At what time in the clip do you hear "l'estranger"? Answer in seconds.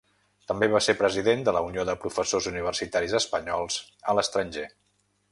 4.21-4.65